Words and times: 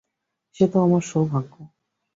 সে 0.55 0.65
তো 0.71 0.77
আমার 0.83 1.01
সৌভাগ্য। 1.01 1.53